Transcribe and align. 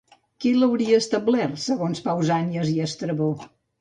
Qui 0.43 0.53
l'hauria 0.61 1.01
establert, 1.01 1.61
segons 1.65 2.01
Pausànias 2.07 2.73
i 2.73 2.75
Estrabó? 2.87 3.29